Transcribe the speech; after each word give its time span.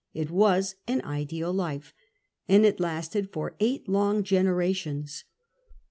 It 0.15 0.31
was 0.31 0.77
an 0.87 1.03
ideal 1.05 1.53
life. 1.53 1.93
And 2.47 2.65
it 2.65 2.79
lasted 2.79 3.29
for 3.31 3.55
eight 3.59 3.87
long 3.87 4.23
generations. 4.23 5.25